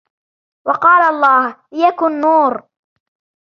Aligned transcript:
وقال 0.67 1.01
الله: 1.13 1.57
ليكن 1.71 2.21
نور! 2.21 2.63